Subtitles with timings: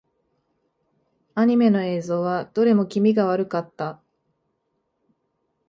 [1.35, 4.01] アニメの映像はどれも気味が悪かった。